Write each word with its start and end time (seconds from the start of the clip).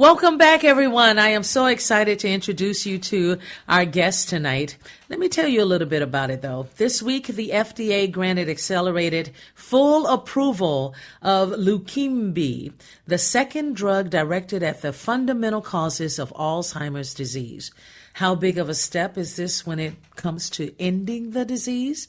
Welcome 0.00 0.38
back, 0.38 0.64
everyone. 0.64 1.18
I 1.18 1.28
am 1.28 1.42
so 1.42 1.66
excited 1.66 2.20
to 2.20 2.28
introduce 2.30 2.86
you 2.86 2.98
to 3.00 3.36
our 3.68 3.84
guest 3.84 4.30
tonight. 4.30 4.78
Let 5.10 5.18
me 5.18 5.28
tell 5.28 5.46
you 5.46 5.62
a 5.62 5.68
little 5.68 5.86
bit 5.86 6.00
about 6.00 6.30
it, 6.30 6.40
though. 6.40 6.68
This 6.78 7.02
week, 7.02 7.26
the 7.26 7.50
FDA 7.50 8.10
granted 8.10 8.48
accelerated 8.48 9.30
full 9.54 10.06
approval 10.06 10.94
of 11.20 11.50
Leqembi, 11.50 12.72
the 13.06 13.18
second 13.18 13.76
drug 13.76 14.08
directed 14.08 14.62
at 14.62 14.80
the 14.80 14.94
fundamental 14.94 15.60
causes 15.60 16.18
of 16.18 16.32
Alzheimer's 16.32 17.12
disease. 17.12 17.70
How 18.14 18.34
big 18.34 18.56
of 18.56 18.70
a 18.70 18.74
step 18.74 19.18
is 19.18 19.36
this 19.36 19.66
when 19.66 19.78
it 19.78 19.96
comes 20.16 20.48
to 20.50 20.74
ending 20.80 21.32
the 21.32 21.44
disease? 21.44 22.08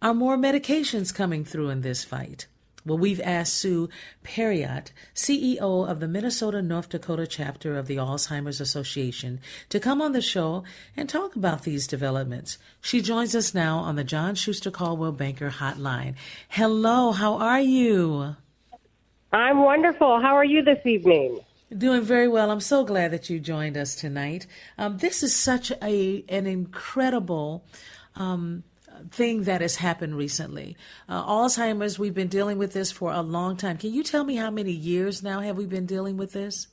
Are 0.00 0.14
more 0.14 0.38
medications 0.38 1.14
coming 1.14 1.44
through 1.44 1.68
in 1.68 1.82
this 1.82 2.02
fight? 2.02 2.46
Well, 2.84 2.98
we've 2.98 3.20
asked 3.20 3.54
Sue 3.54 3.88
Parriott, 4.22 4.92
CEO 5.14 5.88
of 5.88 6.00
the 6.00 6.08
Minnesota 6.08 6.62
North 6.62 6.88
Dakota 6.88 7.26
chapter 7.26 7.76
of 7.76 7.86
the 7.86 7.96
Alzheimer's 7.96 8.60
Association, 8.60 9.40
to 9.68 9.78
come 9.78 10.00
on 10.00 10.12
the 10.12 10.22
show 10.22 10.64
and 10.96 11.08
talk 11.08 11.36
about 11.36 11.64
these 11.64 11.86
developments. 11.86 12.58
She 12.80 13.02
joins 13.02 13.34
us 13.34 13.54
now 13.54 13.78
on 13.78 13.96
the 13.96 14.04
John 14.04 14.34
Schuster 14.34 14.70
Coldwell 14.70 15.12
Banker 15.12 15.50
Hotline. 15.50 16.14
Hello, 16.48 17.12
how 17.12 17.34
are 17.34 17.60
you? 17.60 18.36
I'm 19.32 19.62
wonderful. 19.62 20.20
How 20.20 20.34
are 20.34 20.44
you 20.44 20.62
this 20.62 20.84
evening? 20.84 21.40
Doing 21.76 22.02
very 22.02 22.26
well. 22.26 22.50
I'm 22.50 22.60
so 22.60 22.84
glad 22.84 23.12
that 23.12 23.30
you 23.30 23.38
joined 23.38 23.76
us 23.76 23.94
tonight. 23.94 24.46
Um, 24.76 24.98
this 24.98 25.22
is 25.22 25.36
such 25.36 25.70
a 25.82 26.24
an 26.28 26.46
incredible 26.46 27.64
um, 28.16 28.64
thing 29.10 29.44
that 29.44 29.60
has 29.60 29.76
happened 29.76 30.16
recently. 30.16 30.76
Uh, 31.08 31.24
Alzheimer's, 31.24 31.98
we've 31.98 32.14
been 32.14 32.28
dealing 32.28 32.58
with 32.58 32.72
this 32.72 32.90
for 32.92 33.12
a 33.12 33.22
long 33.22 33.56
time. 33.56 33.76
Can 33.76 33.92
you 33.92 34.02
tell 34.02 34.24
me 34.24 34.36
how 34.36 34.50
many 34.50 34.72
years 34.72 35.22
now 35.22 35.40
have 35.40 35.56
we 35.56 35.66
been 35.66 35.86
dealing 35.86 36.16
with 36.16 36.32
this? 36.32 36.68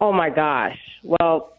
Oh 0.00 0.12
my 0.12 0.30
gosh. 0.30 0.78
Well, 1.02 1.56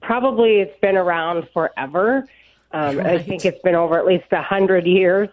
probably 0.00 0.60
it's 0.60 0.78
been 0.80 0.96
around 0.96 1.48
forever. 1.52 2.26
Um, 2.72 3.00
I 3.00 3.18
think 3.18 3.44
it's 3.44 3.60
been 3.62 3.74
over 3.74 3.98
at 3.98 4.06
least 4.06 4.24
a 4.32 4.42
hundred 4.42 4.86
years 4.86 5.28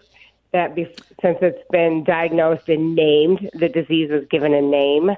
that 0.51 0.75
be- 0.75 0.93
since 1.21 1.37
it's 1.41 1.65
been 1.71 2.03
diagnosed 2.03 2.67
and 2.69 2.95
named, 2.95 3.49
the 3.53 3.69
disease 3.69 4.11
was 4.11 4.25
given 4.29 4.53
a 4.53 4.61
name. 4.61 5.11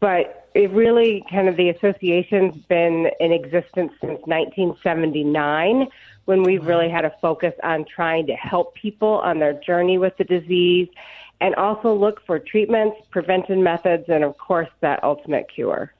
But 0.00 0.48
it 0.54 0.70
really 0.70 1.24
kind 1.30 1.48
of 1.48 1.56
the 1.56 1.68
association's 1.68 2.56
been 2.66 3.10
in 3.20 3.32
existence 3.32 3.92
since 4.00 4.20
1979 4.26 5.88
when 6.24 6.42
we've 6.42 6.66
really 6.66 6.88
had 6.88 7.04
a 7.04 7.12
focus 7.20 7.54
on 7.62 7.84
trying 7.84 8.26
to 8.26 8.34
help 8.34 8.74
people 8.74 9.20
on 9.20 9.38
their 9.38 9.52
journey 9.52 9.98
with 9.98 10.16
the 10.16 10.24
disease 10.24 10.88
and 11.40 11.54
also 11.54 11.94
look 11.94 12.24
for 12.26 12.38
treatments, 12.38 12.96
prevention 13.10 13.62
methods, 13.62 14.04
and 14.08 14.24
of 14.24 14.36
course 14.38 14.68
that 14.80 15.02
ultimate 15.02 15.46
cure. 15.52 15.92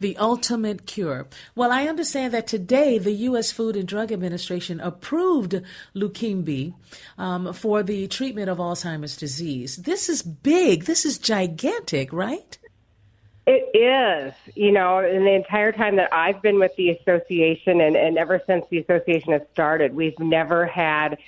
The 0.00 0.16
ultimate 0.16 0.86
cure. 0.86 1.26
Well, 1.54 1.72
I 1.72 1.86
understand 1.86 2.32
that 2.34 2.46
today 2.46 2.98
the 2.98 3.12
U.S. 3.12 3.50
Food 3.50 3.74
and 3.74 3.88
Drug 3.88 4.12
Administration 4.12 4.80
approved 4.80 5.60
Leqembi 5.94 6.74
um, 7.18 7.52
for 7.52 7.82
the 7.82 8.06
treatment 8.08 8.50
of 8.50 8.58
Alzheimer's 8.58 9.16
disease. 9.16 9.76
This 9.76 10.08
is 10.08 10.22
big. 10.22 10.84
This 10.84 11.04
is 11.04 11.18
gigantic, 11.18 12.12
right? 12.12 12.58
It 13.46 13.76
is, 13.76 14.32
you 14.54 14.70
know, 14.70 15.00
in 15.00 15.24
the 15.24 15.32
entire 15.32 15.72
time 15.72 15.96
that 15.96 16.12
I've 16.12 16.40
been 16.42 16.60
with 16.60 16.74
the 16.76 16.90
association 16.90 17.80
and, 17.80 17.96
and 17.96 18.16
ever 18.16 18.40
since 18.46 18.64
the 18.70 18.78
association 18.78 19.32
has 19.32 19.42
started, 19.52 19.94
we've 19.94 20.18
never 20.20 20.64
had 20.64 21.18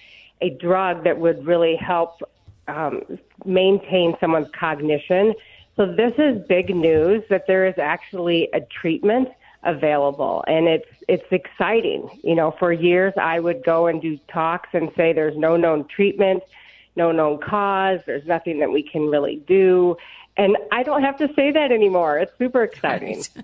a 0.41 0.51
drug 0.51 1.05
that 1.05 1.19
would 1.19 1.45
really 1.45 1.75
help 1.75 2.23
um, 2.69 3.03
maintain 3.45 4.17
someone's 4.21 4.51
cognition. 4.59 5.35
So 5.77 5.87
this 5.87 6.15
is 6.19 6.41
big 6.47 6.75
news 6.75 7.25
that 7.31 7.47
there 7.49 7.67
is 7.67 7.79
actually 7.79 8.49
a 8.53 8.61
treatment 8.61 9.29
available 9.65 10.45
and 10.47 10.69
it's 10.69 10.89
it's 11.09 11.27
exciting. 11.31 12.09
You 12.23 12.35
know, 12.35 12.55
for 12.59 12.73
years 12.73 13.13
I 13.21 13.41
would 13.41 13.65
go 13.65 13.87
and 13.87 14.01
do 14.01 14.19
talks 14.29 14.69
and 14.73 14.91
say 14.97 15.13
there's 15.13 15.37
no 15.37 15.57
known 15.57 15.89
treatment, 15.89 16.43
no 16.97 17.11
known 17.13 17.41
cause, 17.41 18.01
there's 18.07 18.27
nothing 18.27 18.61
that 18.61 18.71
we 18.71 18.83
can 18.83 19.09
really 19.09 19.37
do. 19.47 19.97
And 20.37 20.57
I 20.73 20.83
don't 20.83 21.03
have 21.03 21.17
to 21.19 21.29
say 21.35 21.53
that 21.53 21.71
anymore. 21.71 22.19
It's 22.19 22.33
super 22.39 22.63
exciting. 22.63 23.25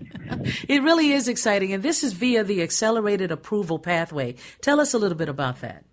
It 0.68 0.82
really 0.82 1.10
is 1.10 1.26
exciting. 1.26 1.72
And 1.72 1.82
this 1.82 2.04
is 2.04 2.12
via 2.12 2.44
the 2.44 2.62
accelerated 2.62 3.32
approval 3.32 3.78
pathway. 3.80 4.36
Tell 4.60 4.80
us 4.80 4.94
a 4.94 4.98
little 4.98 5.18
bit 5.18 5.28
about 5.28 5.60
that. 5.60 5.84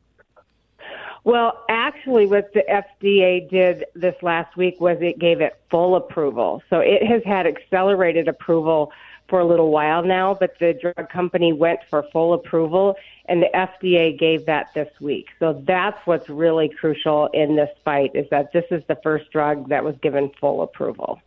Well, 1.24 1.66
actually, 1.68 2.28
what 2.28 2.54
the 2.54 2.64
FDA 2.70 3.50
did 3.50 3.86
this 3.96 4.16
last 4.22 4.56
week 4.56 4.80
was 4.80 4.98
it 5.02 5.20
gave 5.20 5.42
it 5.42 5.60
full 5.70 5.96
approval. 5.96 6.62
So 6.70 6.80
it 6.80 7.06
has 7.06 7.24
had 7.26 7.48
accelerated 7.48 8.28
approval 8.28 8.92
for 9.30 9.40
a 9.40 9.46
little 9.46 9.72
while 9.72 10.04
now, 10.04 10.34
but 10.34 10.58
the 10.60 10.74
drug 10.74 11.10
company 11.10 11.54
went 11.54 11.80
for 11.90 12.04
full 12.12 12.34
approval, 12.34 12.96
and 13.26 13.42
the 13.42 13.50
FDA 13.54 14.18
gave 14.18 14.46
that 14.46 14.74
this 14.74 14.90
week. 15.02 15.28
So 15.40 15.62
that's 15.66 15.98
what's 16.06 16.30
really 16.30 16.70
crucial 16.70 17.28
in 17.34 17.56
this 17.56 17.70
fight 17.84 18.12
is 18.16 18.26
that 18.32 18.54
this 18.54 18.66
is 18.72 18.84
the 18.88 18.98
first 19.04 19.32
drug 19.32 19.70
that 19.70 19.84
was 19.84 19.96
given 20.02 20.32
full 20.40 20.62
approval. 20.62 21.22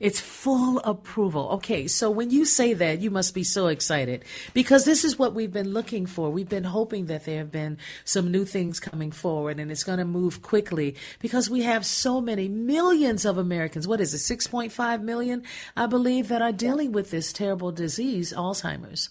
It's 0.00 0.20
full 0.20 0.78
approval. 0.80 1.48
Okay, 1.54 1.88
so 1.88 2.08
when 2.10 2.30
you 2.30 2.44
say 2.44 2.72
that, 2.74 3.00
you 3.00 3.10
must 3.10 3.34
be 3.34 3.42
so 3.42 3.66
excited 3.66 4.24
because 4.54 4.84
this 4.84 5.04
is 5.04 5.18
what 5.18 5.34
we've 5.34 5.52
been 5.52 5.70
looking 5.72 6.06
for. 6.06 6.30
We've 6.30 6.48
been 6.48 6.64
hoping 6.64 7.06
that 7.06 7.24
there 7.24 7.38
have 7.38 7.50
been 7.50 7.78
some 8.04 8.30
new 8.30 8.44
things 8.44 8.78
coming 8.78 9.10
forward 9.10 9.58
and 9.58 9.72
it's 9.72 9.82
going 9.82 9.98
to 9.98 10.04
move 10.04 10.40
quickly 10.40 10.94
because 11.18 11.50
we 11.50 11.62
have 11.62 11.84
so 11.84 12.20
many 12.20 12.48
millions 12.48 13.24
of 13.24 13.38
Americans. 13.38 13.88
What 13.88 14.00
is 14.00 14.14
it, 14.14 14.38
6.5 14.38 15.02
million, 15.02 15.42
I 15.76 15.86
believe, 15.86 16.28
that 16.28 16.42
are 16.42 16.52
dealing 16.52 16.92
with 16.92 17.10
this 17.10 17.32
terrible 17.32 17.72
disease, 17.72 18.32
Alzheimer's. 18.32 19.10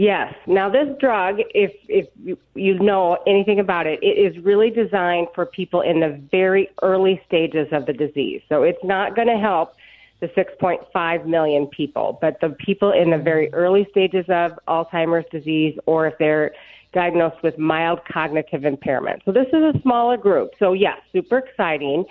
Yes. 0.00 0.32
Now, 0.46 0.70
this 0.70 0.88
drug, 0.98 1.40
if 1.54 1.72
if 1.86 2.06
you, 2.24 2.38
you 2.54 2.78
know 2.78 3.18
anything 3.26 3.60
about 3.60 3.86
it, 3.86 3.98
it 4.02 4.16
is 4.16 4.42
really 4.42 4.70
designed 4.70 5.26
for 5.34 5.44
people 5.44 5.82
in 5.82 6.00
the 6.00 6.18
very 6.30 6.70
early 6.80 7.20
stages 7.26 7.68
of 7.70 7.84
the 7.84 7.92
disease. 7.92 8.40
So 8.48 8.62
it's 8.62 8.82
not 8.82 9.14
going 9.14 9.28
to 9.28 9.36
help 9.36 9.74
the 10.20 10.28
6.5 10.28 11.26
million 11.26 11.66
people, 11.66 12.18
but 12.22 12.40
the 12.40 12.48
people 12.64 12.92
in 12.92 13.10
the 13.10 13.18
very 13.18 13.52
early 13.52 13.86
stages 13.90 14.24
of 14.30 14.52
Alzheimer's 14.68 15.26
disease, 15.30 15.78
or 15.84 16.06
if 16.06 16.14
they're 16.18 16.52
diagnosed 16.94 17.42
with 17.42 17.58
mild 17.58 18.00
cognitive 18.10 18.64
impairment. 18.64 19.20
So 19.26 19.32
this 19.32 19.48
is 19.48 19.74
a 19.74 19.74
smaller 19.82 20.16
group. 20.16 20.52
So 20.58 20.72
yes, 20.72 20.96
super 21.12 21.36
exciting, 21.36 22.06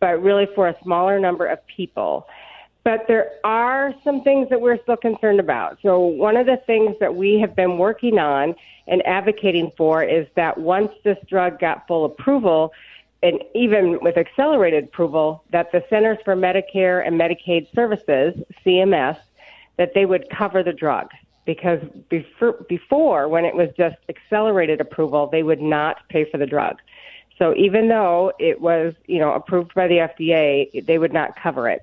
but 0.00 0.22
really 0.22 0.48
for 0.54 0.68
a 0.68 0.76
smaller 0.82 1.18
number 1.18 1.46
of 1.46 1.60
people. 1.66 2.26
But 2.84 3.06
there 3.06 3.30
are 3.44 3.94
some 4.02 4.22
things 4.22 4.48
that 4.50 4.60
we're 4.60 4.80
still 4.82 4.96
concerned 4.96 5.38
about. 5.38 5.78
So, 5.82 6.00
one 6.00 6.36
of 6.36 6.46
the 6.46 6.56
things 6.66 6.96
that 6.98 7.14
we 7.14 7.38
have 7.38 7.54
been 7.54 7.78
working 7.78 8.18
on 8.18 8.56
and 8.88 9.06
advocating 9.06 9.70
for 9.76 10.02
is 10.02 10.26
that 10.34 10.58
once 10.58 10.90
this 11.04 11.18
drug 11.28 11.60
got 11.60 11.86
full 11.86 12.04
approval, 12.04 12.72
and 13.22 13.40
even 13.54 14.00
with 14.02 14.16
accelerated 14.16 14.84
approval, 14.84 15.44
that 15.50 15.70
the 15.70 15.84
Centers 15.88 16.18
for 16.24 16.34
Medicare 16.34 17.06
and 17.06 17.20
Medicaid 17.20 17.72
Services, 17.72 18.34
CMS, 18.66 19.16
that 19.76 19.94
they 19.94 20.06
would 20.06 20.28
cover 20.30 20.62
the 20.62 20.72
drug. 20.72 21.10
Because 21.44 21.80
before, 22.08 22.52
before, 22.68 23.28
when 23.28 23.44
it 23.44 23.54
was 23.54 23.68
just 23.76 23.96
accelerated 24.08 24.80
approval, 24.80 25.28
they 25.28 25.42
would 25.42 25.60
not 25.60 26.08
pay 26.08 26.28
for 26.30 26.38
the 26.38 26.46
drug. 26.46 26.78
So 27.38 27.54
even 27.56 27.88
though 27.88 28.32
it 28.38 28.60
was, 28.60 28.94
you 29.06 29.18
know, 29.18 29.32
approved 29.32 29.74
by 29.74 29.88
the 29.88 29.96
FDA, 29.96 30.84
they 30.86 30.98
would 30.98 31.12
not 31.12 31.34
cover 31.36 31.68
it. 31.68 31.82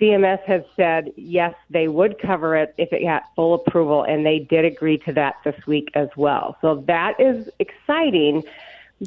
CMS 0.00 0.42
has 0.44 0.62
said 0.76 1.12
yes, 1.16 1.54
they 1.70 1.88
would 1.88 2.18
cover 2.18 2.56
it 2.56 2.74
if 2.78 2.92
it 2.92 3.02
got 3.02 3.24
full 3.34 3.54
approval, 3.54 4.02
and 4.02 4.24
they 4.24 4.38
did 4.38 4.64
agree 4.64 4.98
to 4.98 5.12
that 5.14 5.36
this 5.44 5.66
week 5.66 5.90
as 5.94 6.08
well. 6.16 6.56
So 6.60 6.84
that 6.86 7.18
is 7.18 7.48
exciting, 7.58 8.42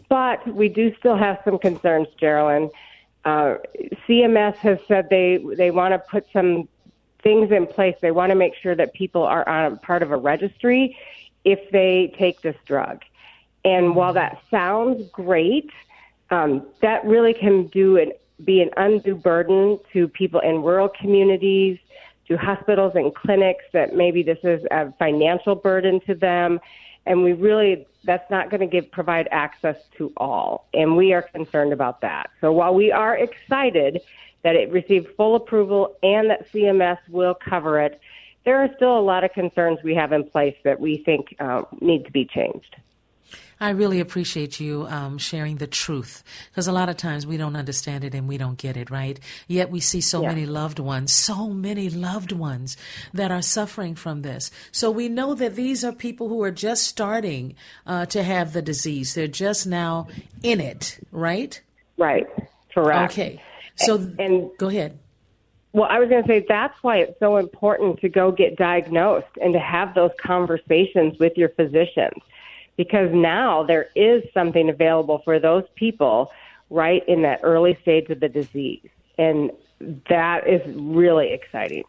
but 0.07 0.45
we 0.47 0.69
do 0.69 0.95
still 0.97 1.17
have 1.17 1.39
some 1.45 1.59
concerns, 1.59 2.07
Jearlyn. 2.19 2.71
Uh, 3.25 3.55
CMS 4.07 4.55
has 4.57 4.79
said 4.87 5.09
they 5.09 5.43
they 5.57 5.71
want 5.71 5.93
to 5.93 5.99
put 5.99 6.25
some 6.31 6.67
things 7.21 7.51
in 7.51 7.67
place. 7.67 7.95
They 8.01 8.11
want 8.11 8.31
to 8.31 8.35
make 8.35 8.55
sure 8.55 8.75
that 8.75 8.93
people 8.93 9.23
are 9.23 9.47
on 9.47 9.77
part 9.79 10.03
of 10.03 10.11
a 10.11 10.17
registry 10.17 10.97
if 11.43 11.69
they 11.71 12.13
take 12.17 12.41
this 12.41 12.55
drug. 12.65 13.03
And 13.65 13.95
while 13.95 14.13
that 14.13 14.41
sounds 14.49 15.09
great, 15.11 15.69
um, 16.29 16.65
that 16.81 17.03
really 17.05 17.33
can 17.33 17.67
do 17.67 17.97
an, 17.97 18.13
be 18.43 18.61
an 18.61 18.69
undue 18.77 19.15
burden 19.15 19.79
to 19.93 20.07
people 20.07 20.39
in 20.39 20.61
rural 20.61 20.89
communities, 20.89 21.77
to 22.27 22.37
hospitals 22.37 22.93
and 22.95 23.13
clinics 23.13 23.65
that 23.73 23.95
maybe 23.95 24.23
this 24.23 24.37
is 24.43 24.63
a 24.71 24.91
financial 24.93 25.55
burden 25.55 25.99
to 26.01 26.15
them. 26.15 26.59
And 27.05 27.23
we 27.23 27.33
really, 27.33 27.87
that's 28.03 28.29
not 28.29 28.49
going 28.49 28.61
to 28.61 28.67
give, 28.67 28.91
provide 28.91 29.27
access 29.31 29.77
to 29.97 30.13
all. 30.17 30.67
And 30.73 30.95
we 30.95 31.11
are 31.13 31.23
concerned 31.23 31.73
about 31.73 32.01
that. 32.01 32.29
So 32.39 32.51
while 32.51 32.73
we 32.73 32.91
are 32.91 33.17
excited 33.17 34.01
that 34.43 34.55
it 34.55 34.71
received 34.71 35.07
full 35.17 35.35
approval 35.35 35.95
and 36.03 36.29
that 36.29 36.51
CMS 36.51 36.99
will 37.09 37.33
cover 37.33 37.79
it, 37.79 37.99
there 38.45 38.61
are 38.63 38.69
still 38.75 38.97
a 38.97 39.01
lot 39.01 39.23
of 39.23 39.33
concerns 39.33 39.79
we 39.83 39.95
have 39.95 40.13
in 40.13 40.23
place 40.23 40.55
that 40.63 40.79
we 40.79 40.97
think 40.97 41.35
uh, 41.39 41.63
need 41.81 42.05
to 42.05 42.11
be 42.11 42.25
changed. 42.25 42.75
I 43.61 43.71
really 43.71 43.99
appreciate 43.99 44.59
you 44.59 44.85
um, 44.87 45.17
sharing 45.17 45.57
the 45.57 45.67
truth 45.67 46.23
because 46.49 46.67
a 46.67 46.71
lot 46.71 46.87
of 46.87 46.95
times 46.95 47.27
we 47.27 47.35
don't 47.35 47.57
understand 47.57 48.05
it 48.05 48.15
and 48.15 48.27
we 48.27 48.37
don't 48.37 48.57
get 48.57 48.77
it, 48.77 48.89
right? 48.89 49.19
Yet 49.47 49.69
we 49.69 49.81
see 49.81 49.99
so 49.99 50.21
yeah. 50.21 50.29
many 50.29 50.45
loved 50.45 50.79
ones, 50.79 51.11
so 51.11 51.49
many 51.49 51.89
loved 51.89 52.31
ones 52.31 52.77
that 53.13 53.31
are 53.31 53.41
suffering 53.41 53.95
from 53.95 54.21
this. 54.21 54.49
So 54.71 54.89
we 54.89 55.09
know 55.09 55.33
that 55.33 55.55
these 55.55 55.83
are 55.83 55.91
people 55.91 56.29
who 56.29 56.41
are 56.41 56.51
just 56.51 56.85
starting 56.85 57.55
uh, 57.85 58.05
to 58.07 58.23
have 58.23 58.53
the 58.53 58.61
disease. 58.61 59.13
They're 59.13 59.27
just 59.27 59.67
now 59.67 60.07
in 60.41 60.61
it, 60.61 60.97
right? 61.11 61.61
Right. 61.97 62.27
Correct. 62.73 63.11
Okay. 63.11 63.41
So, 63.75 63.95
and, 63.95 64.19
and 64.19 64.49
go 64.57 64.69
ahead. 64.69 64.97
Well, 65.73 65.87
I 65.89 65.99
was 65.99 66.09
going 66.09 66.23
to 66.23 66.27
say 66.27 66.45
that's 66.47 66.81
why 66.81 66.97
it's 66.97 67.19
so 67.19 67.37
important 67.37 67.99
to 67.99 68.09
go 68.09 68.31
get 68.31 68.55
diagnosed 68.55 69.27
and 69.41 69.53
to 69.53 69.59
have 69.59 69.93
those 69.95 70.11
conversations 70.17 71.19
with 71.19 71.37
your 71.37 71.49
physicians 71.49 72.15
because 72.79 73.09
now 73.11 73.61
there 73.61 73.89
is 73.93 74.23
something 74.33 74.69
available 74.69 75.21
for 75.25 75.37
those 75.37 75.65
people 75.75 76.31
right 76.69 77.03
in 77.09 77.23
that 77.23 77.41
early 77.43 77.77
stage 77.81 78.09
of 78.09 78.21
the 78.21 78.29
disease. 78.29 78.87
And 79.17 79.51
that 80.07 80.47
is 80.47 80.61
really 80.77 81.33
exciting. 81.33 81.83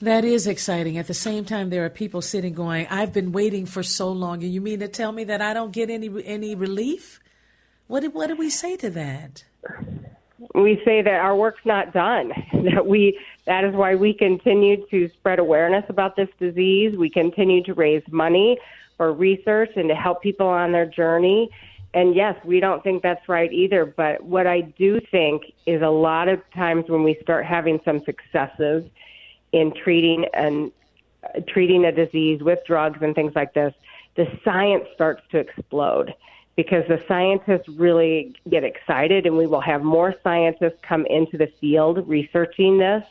That 0.00 0.24
is 0.24 0.46
exciting. 0.46 0.96
At 0.96 1.08
the 1.08 1.14
same 1.14 1.44
time, 1.44 1.70
there 1.70 1.84
are 1.84 1.90
people 1.90 2.22
sitting 2.22 2.54
going, 2.54 2.86
I've 2.88 3.12
been 3.12 3.32
waiting 3.32 3.66
for 3.66 3.82
so 3.82 4.12
long. 4.12 4.44
And 4.44 4.54
you 4.54 4.60
mean 4.60 4.78
to 4.78 4.86
tell 4.86 5.10
me 5.10 5.24
that 5.24 5.42
I 5.42 5.54
don't 5.54 5.72
get 5.72 5.90
any 5.90 6.08
any 6.24 6.54
relief? 6.54 7.18
What 7.88 8.04
do, 8.04 8.10
what 8.10 8.28
do 8.28 8.36
we 8.36 8.50
say 8.50 8.76
to 8.76 8.90
that? 8.90 9.42
we 10.54 10.80
say 10.84 11.02
that 11.02 11.20
our 11.20 11.34
work's 11.34 11.64
not 11.64 11.92
done. 11.92 12.32
That 12.52 12.86
we 12.86 13.18
that 13.46 13.64
is 13.64 13.74
why 13.74 13.96
we 13.96 14.12
continue 14.14 14.86
to 14.90 15.08
spread 15.08 15.40
awareness 15.40 15.84
about 15.88 16.14
this 16.14 16.28
disease. 16.38 16.96
We 16.96 17.10
continue 17.10 17.62
to 17.64 17.74
raise 17.74 18.02
money 18.08 18.58
for 18.98 19.12
research 19.12 19.70
and 19.76 19.88
to 19.88 19.94
help 19.94 20.20
people 20.22 20.46
on 20.46 20.72
their 20.72 20.84
journey. 20.84 21.50
And 21.94 22.14
yes, 22.14 22.36
we 22.44 22.60
don't 22.60 22.84
think 22.84 23.02
that's 23.02 23.26
right 23.28 23.50
either. 23.50 23.86
But 23.86 24.22
what 24.22 24.46
I 24.46 24.60
do 24.60 25.00
think 25.10 25.44
is 25.64 25.80
a 25.80 25.88
lot 25.88 26.28
of 26.28 26.42
times 26.52 26.84
when 26.88 27.02
we 27.02 27.16
start 27.22 27.46
having 27.46 27.80
some 27.82 28.04
successes 28.04 28.84
in 29.52 29.72
treating 29.72 30.26
and 30.34 30.70
uh, 31.24 31.40
treating 31.48 31.86
a 31.86 31.92
disease 31.92 32.42
with 32.42 32.58
drugs 32.66 32.98
and 33.00 33.14
things 33.14 33.32
like 33.34 33.54
this, 33.54 33.72
the 34.16 34.26
science 34.44 34.84
starts 34.94 35.22
to 35.30 35.38
explode 35.38 36.12
because 36.56 36.84
the 36.88 37.02
scientists 37.08 37.68
really 37.68 38.34
get 38.50 38.64
excited 38.64 39.26
and 39.26 39.38
we 39.38 39.46
will 39.46 39.60
have 39.60 39.82
more 39.82 40.14
scientists 40.22 40.76
come 40.82 41.06
into 41.06 41.38
the 41.38 41.46
field 41.60 42.06
researching 42.06 42.78
this 42.78 43.04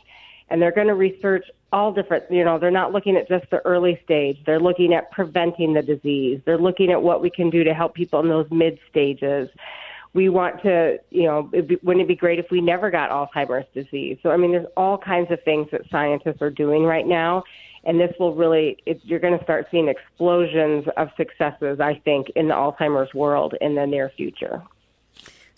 and 0.50 0.60
they're 0.60 0.72
going 0.72 0.86
to 0.86 0.94
research 0.94 1.44
all 1.72 1.92
different 1.92 2.24
you 2.30 2.44
know 2.44 2.58
they're 2.58 2.70
not 2.70 2.92
looking 2.92 3.16
at 3.16 3.28
just 3.28 3.48
the 3.50 3.64
early 3.66 4.00
stage. 4.04 4.38
They're 4.46 4.60
looking 4.60 4.94
at 4.94 5.10
preventing 5.10 5.74
the 5.74 5.82
disease. 5.82 6.40
They're 6.44 6.58
looking 6.58 6.90
at 6.90 7.02
what 7.02 7.20
we 7.20 7.30
can 7.30 7.50
do 7.50 7.64
to 7.64 7.74
help 7.74 7.94
people 7.94 8.20
in 8.20 8.28
those 8.28 8.46
mid 8.50 8.78
stages. 8.90 9.48
We 10.14 10.30
want 10.30 10.62
to 10.62 10.98
you 11.10 11.24
know 11.24 11.42
be, 11.42 11.78
wouldn't 11.82 12.04
it 12.04 12.08
be 12.08 12.16
great 12.16 12.38
if 12.38 12.50
we 12.50 12.60
never 12.60 12.90
got 12.90 13.10
alzheimer's 13.10 13.66
disease? 13.74 14.18
So 14.22 14.30
i 14.30 14.36
mean 14.36 14.52
there's 14.52 14.66
all 14.76 14.96
kinds 14.96 15.30
of 15.30 15.42
things 15.42 15.68
that 15.72 15.82
scientists 15.90 16.40
are 16.40 16.50
doing 16.50 16.84
right 16.84 17.06
now 17.06 17.44
and 17.84 17.98
this 17.98 18.12
will 18.18 18.34
really 18.34 18.76
it, 18.86 19.00
you're 19.04 19.18
going 19.18 19.36
to 19.36 19.44
start 19.44 19.66
seeing 19.70 19.88
explosions 19.88 20.84
of 20.96 21.08
successes 21.16 21.80
i 21.80 21.94
think 22.04 22.30
in 22.36 22.48
the 22.48 22.54
alzheimer's 22.54 23.12
world 23.14 23.54
in 23.60 23.74
the 23.74 23.86
near 23.86 24.10
future 24.16 24.62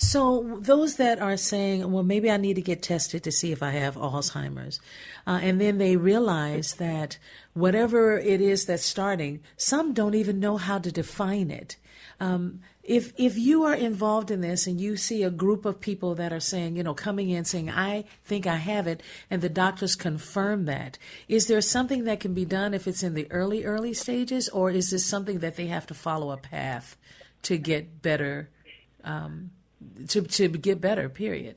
so 0.03 0.59
those 0.61 0.97
that 0.97 1.21
are 1.21 1.37
saying 1.37 1.93
well 1.93 2.03
maybe 2.03 2.31
i 2.31 2.37
need 2.37 2.55
to 2.55 2.63
get 2.63 2.83
tested 2.83 3.23
to 3.23 3.31
see 3.31 3.53
if 3.53 3.63
i 3.63 3.71
have 3.71 3.97
alzheimer's 3.97 4.81
uh, 5.27 5.39
and 5.43 5.61
then 5.61 5.79
they 5.79 5.97
realize 5.97 6.75
that 6.77 7.19
whatever 7.53 8.19
it 8.19 8.41
is 8.41 8.65
that's 8.65 8.85
starting 8.85 9.41
some 9.57 9.93
don't 9.93 10.15
even 10.15 10.41
know 10.41 10.57
how 10.57 10.79
to 10.79 10.91
define 10.91 11.51
it. 11.51 11.77
Um, 12.19 12.61
if 12.83 13.13
if 13.17 13.39
you 13.39 13.65
are 13.65 13.75
involved 13.75 14.31
in 14.31 14.41
this 14.41 14.67
and 14.67 14.81
you 14.81 14.97
see 14.97 15.23
a 15.23 15.31
group 15.31 15.65
of 15.65 15.81
people 15.81 16.15
that 16.17 16.33
are 16.33 16.41
saying, 16.41 16.77
you 16.77 16.83
know, 16.83 16.95
coming 16.95 17.31
in 17.31 17.45
saying, 17.45 17.71
I 17.71 18.05
think 18.25 18.47
I 18.47 18.57
have 18.57 18.87
it, 18.87 19.03
and 19.31 19.43
the 19.43 19.49
doctors 19.49 19.95
confirm 19.95 20.65
that, 20.65 20.99
is 21.29 21.47
there 21.47 21.61
something 21.61 22.05
that 22.05 22.21
can 22.21 22.35
be 22.35 22.45
done 22.45 22.75
if 22.75 22.89
it's 22.89 23.03
in 23.03 23.15
the 23.15 23.31
early, 23.31 23.65
early 23.65 23.95
stages, 23.95 24.49
or 24.49 24.71
is 24.71 24.91
this 24.91 25.07
something 25.07 25.39
that 25.39 25.57
they 25.57 25.67
have 25.67 25.87
to 25.87 25.95
follow 25.95 26.31
a 26.31 26.37
path 26.37 26.97
to 27.43 27.57
get 27.57 28.03
better, 28.03 28.49
um, 29.05 29.51
to, 30.09 30.23
to 30.23 30.49
get 30.49 30.81
better, 30.81 31.09
period? 31.09 31.57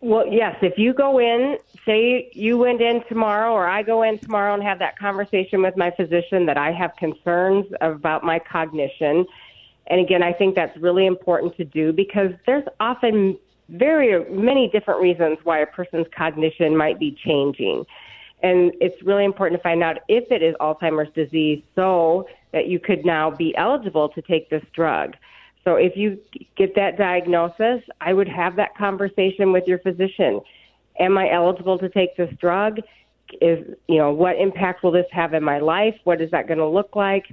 Well, 0.00 0.26
yes. 0.26 0.56
If 0.62 0.78
you 0.78 0.92
go 0.94 1.20
in, 1.20 1.58
say 1.86 2.28
you 2.32 2.58
went 2.58 2.80
in 2.80 3.04
tomorrow, 3.08 3.52
or 3.52 3.68
I 3.68 3.82
go 3.82 4.02
in 4.02 4.18
tomorrow 4.18 4.54
and 4.54 4.62
have 4.62 4.80
that 4.80 4.98
conversation 4.98 5.62
with 5.62 5.76
my 5.76 5.92
physician 5.92 6.46
that 6.46 6.58
I 6.58 6.72
have 6.72 6.96
concerns 6.96 7.66
about 7.80 8.24
my 8.24 8.40
cognition, 8.40 9.26
and 9.86 10.00
again, 10.00 10.22
I 10.22 10.32
think 10.32 10.54
that's 10.54 10.76
really 10.78 11.06
important 11.06 11.56
to 11.56 11.64
do 11.64 11.92
because 11.92 12.30
there's 12.46 12.64
often 12.80 13.38
very 13.68 14.28
many 14.30 14.68
different 14.68 15.00
reasons 15.00 15.38
why 15.44 15.60
a 15.60 15.66
person's 15.66 16.06
cognition 16.16 16.76
might 16.76 16.98
be 16.98 17.16
changing. 17.24 17.84
And 18.42 18.72
it's 18.80 19.00
really 19.02 19.24
important 19.24 19.60
to 19.60 19.62
find 19.62 19.82
out 19.82 19.98
if 20.08 20.30
it 20.30 20.42
is 20.42 20.54
Alzheimer's 20.60 21.12
disease 21.14 21.62
so 21.74 22.26
that 22.52 22.66
you 22.66 22.80
could 22.80 23.04
now 23.04 23.30
be 23.30 23.56
eligible 23.56 24.08
to 24.10 24.22
take 24.22 24.50
this 24.50 24.64
drug. 24.74 25.14
So 25.64 25.76
if 25.76 25.96
you 25.96 26.18
get 26.56 26.74
that 26.74 26.98
diagnosis, 26.98 27.82
I 28.00 28.12
would 28.12 28.28
have 28.28 28.56
that 28.56 28.76
conversation 28.76 29.52
with 29.52 29.64
your 29.66 29.78
physician. 29.78 30.40
Am 30.98 31.16
I 31.16 31.30
eligible 31.30 31.78
to 31.78 31.88
take 31.88 32.16
this 32.16 32.32
drug? 32.40 32.80
Is, 33.40 33.64
you 33.88 33.96
know, 33.96 34.12
what 34.12 34.36
impact 34.36 34.82
will 34.82 34.90
this 34.90 35.06
have 35.12 35.34
in 35.34 35.42
my 35.42 35.58
life? 35.58 35.94
What 36.04 36.20
is 36.20 36.30
that 36.32 36.46
going 36.46 36.58
to 36.58 36.66
look 36.66 36.96
like? 36.96 37.24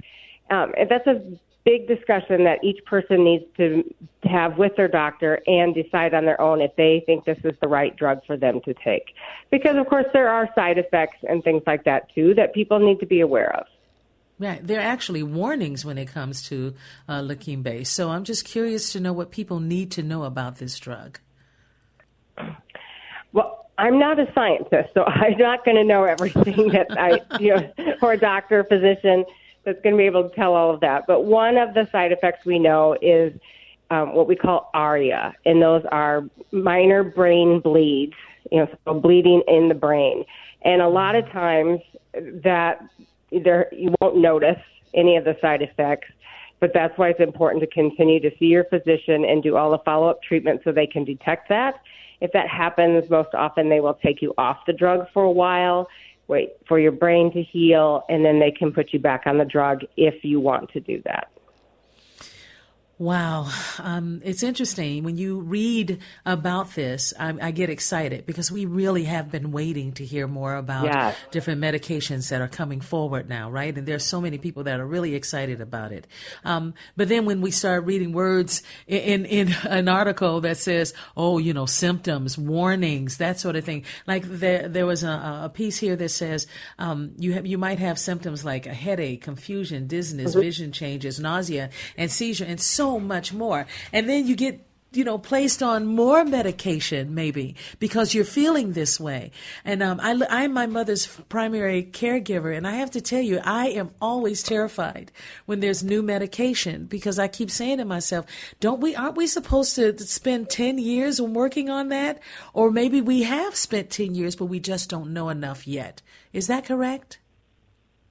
Um, 0.50 0.72
and 0.78 0.88
that's 0.88 1.06
a 1.06 1.22
big 1.64 1.86
discussion 1.86 2.44
that 2.44 2.64
each 2.64 2.82
person 2.86 3.22
needs 3.22 3.44
to 3.56 3.84
have 4.24 4.56
with 4.56 4.74
their 4.76 4.88
doctor 4.88 5.42
and 5.46 5.74
decide 5.74 6.14
on 6.14 6.24
their 6.24 6.40
own 6.40 6.60
if 6.62 6.74
they 6.76 7.02
think 7.04 7.24
this 7.24 7.38
is 7.44 7.54
the 7.60 7.68
right 7.68 7.94
drug 7.96 8.24
for 8.26 8.36
them 8.36 8.60
to 8.64 8.72
take. 8.74 9.14
Because, 9.50 9.76
of 9.76 9.86
course, 9.88 10.06
there 10.12 10.28
are 10.28 10.48
side 10.54 10.78
effects 10.78 11.18
and 11.28 11.44
things 11.44 11.62
like 11.66 11.84
that, 11.84 12.12
too, 12.14 12.34
that 12.34 12.54
people 12.54 12.78
need 12.78 12.98
to 13.00 13.06
be 13.06 13.20
aware 13.20 13.54
of. 13.56 13.66
Right. 14.40 14.66
There 14.66 14.78
are 14.78 14.82
actually 14.82 15.22
warnings 15.22 15.84
when 15.84 15.98
it 15.98 16.06
comes 16.06 16.42
to 16.48 16.72
uh, 17.06 17.20
Leqembi. 17.20 17.86
So 17.86 18.08
I'm 18.08 18.24
just 18.24 18.46
curious 18.46 18.90
to 18.92 19.00
know 19.00 19.12
what 19.12 19.30
people 19.30 19.60
need 19.60 19.90
to 19.92 20.02
know 20.02 20.24
about 20.24 20.56
this 20.56 20.78
drug. 20.78 21.20
Well, 23.34 23.66
I'm 23.76 23.98
not 23.98 24.18
a 24.18 24.32
scientist, 24.34 24.94
so 24.94 25.04
I'm 25.06 25.36
not 25.36 25.62
going 25.66 25.76
to 25.76 25.84
know 25.84 26.04
everything 26.04 26.68
that 26.68 26.86
I, 26.90 27.20
you 27.38 27.54
know, 27.54 27.72
or 28.02 28.14
a 28.14 28.16
doctor, 28.16 28.64
physician 28.64 29.26
that's 29.64 29.78
going 29.82 29.94
to 29.94 29.98
be 29.98 30.06
able 30.06 30.30
to 30.30 30.34
tell 30.34 30.54
all 30.54 30.72
of 30.72 30.80
that. 30.80 31.06
But 31.06 31.26
one 31.26 31.58
of 31.58 31.74
the 31.74 31.86
side 31.92 32.10
effects 32.10 32.46
we 32.46 32.58
know 32.58 32.96
is 33.02 33.38
um, 33.90 34.14
what 34.14 34.26
we 34.26 34.36
call 34.36 34.70
ARIA, 34.72 35.34
and 35.44 35.60
those 35.60 35.84
are 35.92 36.24
minor 36.50 37.04
brain 37.04 37.60
bleeds, 37.60 38.14
you 38.50 38.60
know, 38.60 38.68
so 38.86 38.94
bleeding 38.94 39.42
in 39.46 39.68
the 39.68 39.74
brain. 39.74 40.24
And 40.62 40.80
a 40.80 40.88
lot 40.88 41.14
of 41.14 41.28
times 41.30 41.80
that 42.14 42.80
there 43.30 43.68
you 43.72 43.94
won't 44.00 44.16
notice 44.16 44.60
any 44.94 45.16
of 45.16 45.24
the 45.24 45.36
side 45.40 45.62
effects, 45.62 46.08
but 46.58 46.72
that's 46.74 46.96
why 46.98 47.10
it's 47.10 47.20
important 47.20 47.62
to 47.62 47.66
continue 47.68 48.20
to 48.20 48.30
see 48.38 48.46
your 48.46 48.64
physician 48.64 49.24
and 49.24 49.42
do 49.42 49.56
all 49.56 49.70
the 49.70 49.78
follow-up 49.78 50.22
treatment 50.22 50.60
so 50.64 50.72
they 50.72 50.86
can 50.86 51.04
detect 51.04 51.48
that. 51.48 51.80
If 52.20 52.32
that 52.32 52.48
happens, 52.48 53.08
most 53.08 53.34
often 53.34 53.70
they 53.70 53.80
will 53.80 53.94
take 53.94 54.20
you 54.20 54.34
off 54.36 54.58
the 54.66 54.72
drug 54.72 55.06
for 55.14 55.22
a 55.22 55.30
while 55.30 55.88
wait 56.30 56.52
for 56.66 56.78
your 56.78 56.92
brain 56.92 57.30
to 57.32 57.42
heal, 57.42 58.04
and 58.08 58.24
then 58.24 58.38
they 58.38 58.52
can 58.52 58.72
put 58.72 58.92
you 58.92 59.00
back 59.00 59.24
on 59.26 59.36
the 59.36 59.44
drug 59.44 59.80
if 59.96 60.24
you 60.24 60.40
want 60.40 60.70
to 60.70 60.80
do 60.80 61.02
that. 61.04 61.28
Wow. 63.00 63.48
Um, 63.78 64.20
it's 64.26 64.42
interesting. 64.42 65.04
When 65.04 65.16
you 65.16 65.40
read 65.40 66.00
about 66.26 66.74
this, 66.74 67.14
I, 67.18 67.34
I, 67.40 67.50
get 67.50 67.70
excited 67.70 68.26
because 68.26 68.52
we 68.52 68.66
really 68.66 69.04
have 69.04 69.30
been 69.30 69.52
waiting 69.52 69.92
to 69.92 70.04
hear 70.04 70.28
more 70.28 70.54
about 70.54 70.84
yes. 70.84 71.16
different 71.30 71.62
medications 71.62 72.28
that 72.28 72.42
are 72.42 72.48
coming 72.48 72.82
forward 72.82 73.26
now, 73.26 73.50
right? 73.50 73.74
And 73.74 73.88
there's 73.88 74.04
so 74.04 74.20
many 74.20 74.36
people 74.36 74.64
that 74.64 74.80
are 74.80 74.86
really 74.86 75.14
excited 75.14 75.62
about 75.62 75.92
it. 75.92 76.06
Um, 76.44 76.74
but 76.94 77.08
then 77.08 77.24
when 77.24 77.40
we 77.40 77.50
start 77.50 77.86
reading 77.86 78.12
words 78.12 78.62
in, 78.86 79.24
in, 79.24 79.48
in, 79.48 79.56
an 79.70 79.88
article 79.88 80.42
that 80.42 80.58
says, 80.58 80.92
oh, 81.16 81.38
you 81.38 81.54
know, 81.54 81.64
symptoms, 81.64 82.36
warnings, 82.36 83.16
that 83.16 83.40
sort 83.40 83.56
of 83.56 83.64
thing. 83.64 83.86
Like 84.06 84.24
there, 84.24 84.68
there 84.68 84.84
was 84.84 85.04
a, 85.04 85.40
a 85.44 85.50
piece 85.54 85.78
here 85.78 85.96
that 85.96 86.10
says, 86.10 86.46
um, 86.78 87.12
you 87.16 87.32
have, 87.32 87.46
you 87.46 87.56
might 87.56 87.78
have 87.78 87.98
symptoms 87.98 88.44
like 88.44 88.66
a 88.66 88.74
headache, 88.74 89.22
confusion, 89.22 89.86
dizziness, 89.86 90.32
mm-hmm. 90.32 90.40
vision 90.40 90.70
changes, 90.70 91.18
nausea, 91.18 91.70
and 91.96 92.10
seizure, 92.10 92.44
and 92.44 92.60
so 92.60 92.89
much 92.98 93.32
more. 93.32 93.66
And 93.92 94.08
then 94.08 94.26
you 94.26 94.34
get 94.34 94.66
you 94.92 95.04
know, 95.04 95.18
placed 95.18 95.62
on 95.62 95.86
more 95.86 96.24
medication 96.24 97.14
maybe 97.14 97.54
because 97.78 98.12
you're 98.12 98.24
feeling 98.24 98.72
this 98.72 98.98
way. 98.98 99.30
And 99.64 99.82
um, 99.82 100.00
I, 100.00 100.20
I'm 100.28 100.52
my 100.52 100.66
mother's 100.66 101.06
primary 101.28 101.84
caregiver, 101.84 102.56
and 102.56 102.66
I 102.66 102.72
have 102.72 102.90
to 102.92 103.00
tell 103.00 103.20
you, 103.20 103.40
I 103.44 103.68
am 103.68 103.90
always 104.00 104.42
terrified 104.42 105.12
when 105.46 105.60
there's 105.60 105.84
new 105.84 106.02
medication 106.02 106.86
because 106.86 107.18
I 107.18 107.28
keep 107.28 107.50
saying 107.50 107.78
to 107.78 107.84
myself, 107.84 108.26
"Don't 108.58 108.80
we? 108.80 108.96
Aren't 108.96 109.16
we 109.16 109.26
supposed 109.26 109.76
to 109.76 109.96
spend 109.98 110.50
ten 110.50 110.78
years 110.78 111.20
working 111.20 111.70
on 111.70 111.88
that? 111.90 112.20
Or 112.52 112.70
maybe 112.70 113.00
we 113.00 113.22
have 113.22 113.54
spent 113.54 113.90
ten 113.90 114.14
years, 114.14 114.34
but 114.34 114.46
we 114.46 114.58
just 114.58 114.90
don't 114.90 115.12
know 115.12 115.28
enough 115.28 115.68
yet." 115.68 116.02
Is 116.32 116.48
that 116.48 116.64
correct? 116.64 117.18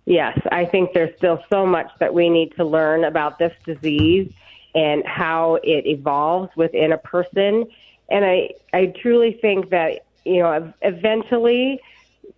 Yes, 0.06 0.40
I 0.52 0.66
think 0.66 0.94
there's 0.94 1.16
still 1.18 1.44
so 1.52 1.66
much 1.66 1.88
that 2.00 2.14
we 2.14 2.30
need 2.30 2.56
to 2.56 2.66
learn 2.66 3.04
about 3.04 3.38
this 3.38 3.54
disease 3.66 4.32
and 4.76 5.06
how 5.06 5.56
it 5.64 5.86
evolves 5.86 6.50
within 6.56 6.92
a 6.92 6.98
person. 6.98 7.66
And 8.10 8.26
I, 8.26 8.52
I 8.74 8.94
truly 9.02 9.34
think 9.42 9.70
that, 9.70 10.06
you 10.26 10.40
know, 10.40 10.74
eventually 10.82 11.80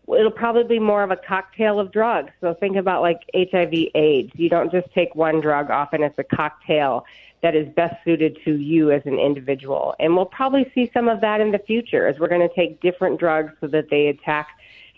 it'll 0.08 0.32
probably 0.32 0.64
be 0.64 0.80
more 0.80 1.04
of 1.04 1.12
a 1.12 1.16
cocktail 1.16 1.80
of 1.80 1.92
drugs. 1.92 2.32
So 2.42 2.54
think 2.54 2.76
about 2.76 3.02
like 3.02 3.20
HIV 3.36 3.74
AIDS. 3.96 4.32
You 4.36 4.50
don't 4.50 4.72
just 4.72 4.92
take 4.94 5.16
one 5.16 5.42
drug, 5.42 5.70
often 5.70 6.04
it's 6.04 6.18
a 6.18 6.24
cocktail 6.24 7.06
that 7.42 7.56
is 7.56 7.68
best 7.74 7.96
suited 8.06 8.38
to 8.46 8.56
you 8.56 8.92
as 8.92 9.02
an 9.06 9.18
individual. 9.18 9.96
And 10.00 10.16
we'll 10.16 10.26
probably 10.26 10.72
see 10.76 10.92
some 10.94 11.08
of 11.08 11.22
that 11.22 11.42
in 11.42 11.52
the 11.52 11.60
future 11.60 12.08
as 12.08 12.20
we're 12.20 12.28
going 12.28 12.48
to 12.48 12.54
take 12.54 12.82
different 12.82 13.20
drugs 13.20 13.54
so 13.60 13.68
that 13.68 13.90
they 13.90 14.08
attack 14.08 14.50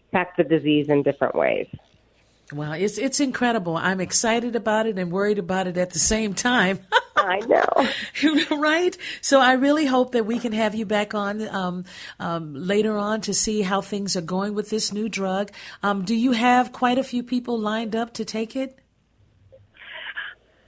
attack 0.09 0.37
the 0.37 0.43
disease 0.43 0.89
in 0.89 1.01
different 1.03 1.35
ways. 1.35 1.67
Well, 2.51 2.73
it's 2.73 2.97
it's 2.97 3.19
incredible. 3.19 3.77
I'm 3.77 4.01
excited 4.01 4.55
about 4.55 4.85
it 4.85 4.97
and 4.99 5.11
worried 5.11 5.39
about 5.39 5.67
it 5.67 5.77
at 5.77 5.91
the 5.91 5.99
same 5.99 6.33
time. 6.33 6.79
I 7.23 7.39
know, 7.39 8.57
right? 8.57 8.97
So 9.21 9.39
I 9.39 9.53
really 9.53 9.85
hope 9.85 10.11
that 10.11 10.25
we 10.25 10.39
can 10.39 10.51
have 10.51 10.75
you 10.75 10.85
back 10.85 11.13
on 11.13 11.47
um, 11.49 11.85
um, 12.19 12.53
later 12.53 12.97
on 12.97 13.21
to 13.21 13.33
see 13.33 13.61
how 13.61 13.81
things 13.81 14.15
are 14.15 14.21
going 14.21 14.53
with 14.53 14.69
this 14.69 14.91
new 14.91 15.09
drug. 15.09 15.51
Um, 15.81 16.03
do 16.03 16.15
you 16.15 16.33
have 16.33 16.71
quite 16.71 16.97
a 16.97 17.03
few 17.03 17.23
people 17.23 17.57
lined 17.57 17.95
up 17.95 18.13
to 18.15 18.25
take 18.25 18.55
it? 18.55 18.79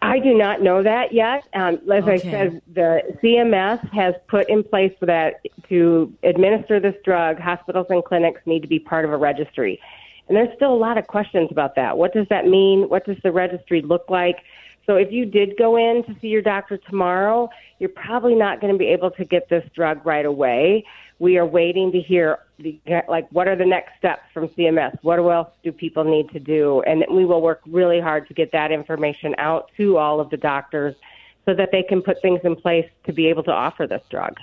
I 0.02 0.20
do 0.20 0.38
not 0.38 0.62
know 0.62 0.84
that 0.84 1.14
yet. 1.14 1.48
Um, 1.54 1.80
as 1.92 2.04
okay. 2.04 2.14
I 2.14 2.18
said, 2.18 2.62
the 2.72 3.02
CMS 3.24 3.90
has 3.92 4.14
put 4.28 4.48
in 4.50 4.64
place 4.64 4.94
that 5.02 5.42
to 5.70 6.14
administer 6.22 6.80
this 6.80 6.96
drug, 7.04 7.40
hospitals 7.40 7.88
and 7.90 8.04
clinics 8.04 8.42
need 8.46 8.62
to 8.62 8.68
be 8.68 8.78
part 8.78 9.06
of 9.06 9.12
a 9.12 9.18
registry. 9.18 9.80
And 10.28 10.36
there's 10.36 10.56
still 10.56 10.74
a 10.74 10.78
lot 10.78 10.98
of 10.98 11.08
questions 11.08 11.50
about 11.52 11.76
that. 11.76 11.98
What 11.98 12.14
does 12.14 12.28
that 12.30 12.46
mean? 12.46 12.88
What 12.90 13.06
does 13.06 13.18
the 13.24 13.32
registry 13.32 13.82
look 13.82 14.06
like? 14.10 14.38
So 14.86 14.96
if 14.96 15.12
you 15.12 15.26
did 15.26 15.58
go 15.58 15.78
in 15.78 16.04
to 16.04 16.16
see 16.22 16.28
your 16.28 16.42
doctor 16.42 16.78
tomorrow, 16.78 17.50
you're 17.80 17.90
probably 17.90 18.36
not 18.36 18.62
going 18.62 18.74
to 18.74 18.78
be 18.78 18.88
able 18.88 19.12
to 19.12 19.26
get 19.26 19.50
this 19.50 19.64
drug 19.76 20.06
right 20.06 20.26
away. 20.26 20.86
We 21.18 21.38
are 21.38 21.46
waiting 21.46 21.92
to 21.94 22.00
hear 22.00 22.40
the, 22.60 22.80
like 23.08 23.28
what 23.32 23.48
are 23.48 23.56
the 23.56 23.66
next 23.66 23.98
steps 23.98 24.24
from 24.34 24.50
CMS? 24.50 24.98
What 25.02 25.20
else 25.20 25.50
do 25.64 25.72
people 25.72 26.04
need 26.04 26.30
to 26.32 26.40
do? 26.40 26.82
And 26.86 27.06
we 27.10 27.26
will 27.26 27.42
work 27.42 27.62
really 27.66 28.00
hard 28.00 28.28
to 28.28 28.34
get 28.34 28.52
that 28.52 28.72
information 28.72 29.34
out 29.38 29.72
to 29.78 29.98
all 29.98 30.20
of 30.20 30.30
the 30.30 30.38
doctors 30.38 30.96
so 31.46 31.54
that 31.54 31.70
they 31.72 31.84
can 31.84 32.02
put 32.02 32.22
things 32.22 32.42
in 32.44 32.56
place 32.56 32.90
to 33.06 33.14
be 33.14 33.28
able 33.28 33.44
to 33.44 33.52
offer 33.52 33.88
this 33.88 34.02
drug. 34.10 34.36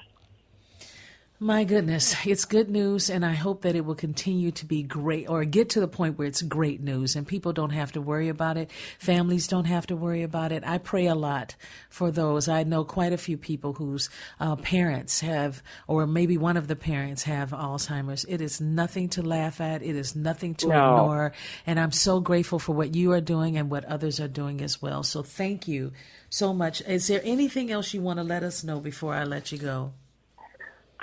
My 1.42 1.64
goodness, 1.64 2.14
it's 2.24 2.44
good 2.44 2.70
news, 2.70 3.10
and 3.10 3.26
I 3.26 3.32
hope 3.32 3.62
that 3.62 3.74
it 3.74 3.84
will 3.84 3.96
continue 3.96 4.52
to 4.52 4.64
be 4.64 4.84
great 4.84 5.28
or 5.28 5.44
get 5.44 5.70
to 5.70 5.80
the 5.80 5.88
point 5.88 6.16
where 6.16 6.28
it's 6.28 6.40
great 6.40 6.80
news 6.80 7.16
and 7.16 7.26
people 7.26 7.52
don't 7.52 7.70
have 7.70 7.90
to 7.92 8.00
worry 8.00 8.28
about 8.28 8.56
it. 8.56 8.70
Families 9.00 9.48
don't 9.48 9.64
have 9.64 9.88
to 9.88 9.96
worry 9.96 10.22
about 10.22 10.52
it. 10.52 10.62
I 10.64 10.78
pray 10.78 11.08
a 11.08 11.16
lot 11.16 11.56
for 11.90 12.12
those. 12.12 12.46
I 12.46 12.62
know 12.62 12.84
quite 12.84 13.12
a 13.12 13.18
few 13.18 13.36
people 13.36 13.72
whose 13.72 14.08
uh, 14.38 14.54
parents 14.54 15.18
have, 15.18 15.64
or 15.88 16.06
maybe 16.06 16.38
one 16.38 16.56
of 16.56 16.68
the 16.68 16.76
parents 16.76 17.24
have 17.24 17.50
Alzheimer's. 17.50 18.24
It 18.26 18.40
is 18.40 18.60
nothing 18.60 19.08
to 19.08 19.22
laugh 19.22 19.60
at, 19.60 19.82
it 19.82 19.96
is 19.96 20.14
nothing 20.14 20.54
to 20.54 20.68
no. 20.68 20.74
ignore. 20.74 21.32
And 21.66 21.80
I'm 21.80 21.90
so 21.90 22.20
grateful 22.20 22.60
for 22.60 22.72
what 22.72 22.94
you 22.94 23.10
are 23.10 23.20
doing 23.20 23.56
and 23.56 23.68
what 23.68 23.84
others 23.86 24.20
are 24.20 24.28
doing 24.28 24.60
as 24.60 24.80
well. 24.80 25.02
So 25.02 25.24
thank 25.24 25.66
you 25.66 25.90
so 26.30 26.54
much. 26.54 26.82
Is 26.82 27.08
there 27.08 27.20
anything 27.24 27.72
else 27.72 27.92
you 27.92 28.00
want 28.00 28.20
to 28.20 28.22
let 28.22 28.44
us 28.44 28.62
know 28.62 28.78
before 28.78 29.12
I 29.12 29.24
let 29.24 29.50
you 29.50 29.58
go? 29.58 29.92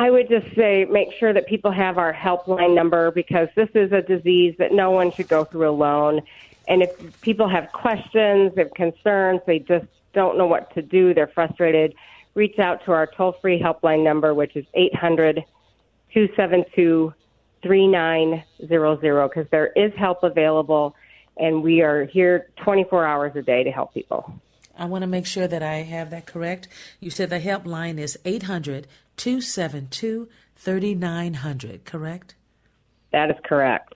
I 0.02 0.10
would 0.10 0.30
just 0.30 0.56
say 0.56 0.86
make 0.86 1.12
sure 1.20 1.34
that 1.34 1.46
people 1.46 1.72
have 1.72 1.98
our 1.98 2.14
helpline 2.14 2.74
number 2.74 3.12
because 3.12 3.50
this 3.56 3.68
is 3.76 3.92
a 3.92 4.02
disease 4.02 4.56
that 4.58 4.72
no 4.72 4.92
one 4.92 5.12
should 5.12 5.28
go 5.28 5.44
through 5.44 5.70
alone. 5.70 6.22
And 6.70 6.82
if 6.82 7.22
people 7.22 7.50
have 7.50 7.70
questions, 7.74 8.54
have 8.56 8.74
concerns, 8.74 9.42
they 9.46 9.60
just 9.60 9.88
don't 10.14 10.38
know 10.38 10.48
what 10.48 10.74
to 10.76 10.82
do, 10.82 11.14
they're 11.14 11.28
frustrated, 11.28 11.94
reach 12.34 12.60
out 12.60 12.86
to 12.86 12.94
our 12.94 13.08
toll 13.08 13.34
free 13.42 13.62
helpline 13.62 14.04
number, 14.04 14.34
which 14.34 14.56
is 14.56 14.66
800 14.74 15.44
272 16.14 17.14
3900, 17.62 19.28
because 19.28 19.48
there 19.52 19.68
is 19.76 19.94
help 19.96 20.24
available 20.24 20.96
and 21.38 21.62
we 21.62 21.82
are 21.82 22.06
here 22.06 22.48
24 22.64 23.06
hours 23.06 23.36
a 23.36 23.42
day 23.42 23.64
to 23.64 23.72
help 23.72 23.94
people. 23.94 24.34
I 24.78 24.86
want 24.86 25.02
to 25.02 25.08
make 25.08 25.26
sure 25.26 25.48
that 25.48 25.62
I 25.62 25.82
have 25.82 26.10
that 26.12 26.26
correct. 26.26 26.70
You 27.02 27.10
said 27.10 27.30
the 27.30 27.42
helpline 27.42 28.00
is 28.00 28.18
800 28.24 28.88
272 29.20 30.30
3900, 30.56 31.84
correct? 31.84 32.36
That 33.12 33.30
is 33.30 33.36
correct. 33.44 33.94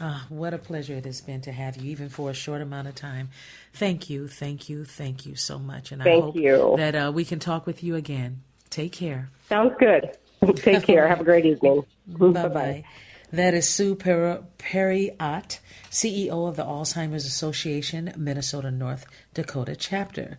Ah, 0.00 0.26
what 0.28 0.52
a 0.52 0.58
pleasure 0.58 0.94
it 0.94 1.04
has 1.04 1.20
been 1.20 1.40
to 1.42 1.52
have 1.52 1.76
you, 1.76 1.92
even 1.92 2.08
for 2.08 2.28
a 2.30 2.34
short 2.34 2.60
amount 2.60 2.88
of 2.88 2.96
time. 2.96 3.28
Thank 3.72 4.10
you, 4.10 4.26
thank 4.26 4.68
you, 4.68 4.84
thank 4.84 5.26
you 5.26 5.36
so 5.36 5.60
much. 5.60 5.92
And 5.92 6.02
thank 6.02 6.22
I 6.22 6.26
hope 6.26 6.34
you. 6.34 6.74
that 6.76 6.94
uh, 6.96 7.12
we 7.14 7.24
can 7.24 7.38
talk 7.38 7.66
with 7.66 7.84
you 7.84 7.94
again. 7.94 8.42
Take 8.68 8.90
care. 8.90 9.30
Sounds 9.48 9.74
good. 9.78 10.10
Take 10.56 10.82
care. 10.86 11.06
Have 11.06 11.20
a 11.20 11.24
great 11.24 11.46
evening. 11.46 11.84
Bye 12.08 12.48
bye. 12.48 12.84
That 13.32 13.54
is 13.54 13.68
Sue 13.68 13.94
Parriott, 13.94 15.60
CEO 15.90 16.48
of 16.48 16.56
the 16.56 16.64
Alzheimer's 16.64 17.26
Association, 17.26 18.12
Minnesota 18.16 18.72
North 18.72 19.06
Dakota 19.34 19.76
chapter. 19.76 20.38